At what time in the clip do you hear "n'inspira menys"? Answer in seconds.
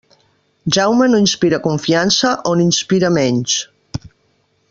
2.61-3.59